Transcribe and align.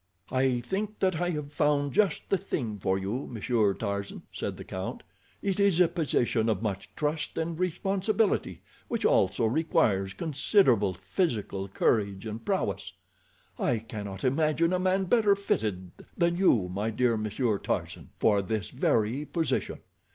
"I 0.31 0.61
think 0.61 0.97
that 0.97 1.21
I 1.21 1.29
have 1.29 1.53
found 1.53 1.93
just 1.93 2.27
the 2.29 2.37
thing 2.39 2.79
for 2.79 2.97
you, 2.97 3.27
Monsieur 3.29 3.75
Tarzan," 3.75 4.23
said 4.33 4.57
the 4.57 4.63
count. 4.63 5.03
"It 5.43 5.59
is 5.59 5.79
a 5.79 5.87
position 5.87 6.49
of 6.49 6.63
much 6.63 6.89
trust 6.95 7.37
and 7.37 7.59
responsibility, 7.59 8.63
which 8.87 9.05
also 9.05 9.45
requires 9.45 10.15
considerably 10.15 10.97
physical 11.07 11.67
courage 11.67 12.25
and 12.25 12.43
prowess. 12.43 12.93
I 13.59 13.77
cannot 13.77 14.23
imagine 14.23 14.73
a 14.73 14.79
man 14.79 15.03
better 15.03 15.35
fitted 15.35 15.91
than 16.17 16.35
you, 16.35 16.67
my 16.67 16.89
dear 16.89 17.15
Monsieur 17.15 17.59
Tarzan, 17.59 18.09
for 18.17 18.41
this 18.41 18.71
very 18.71 19.23
position. 19.27 19.81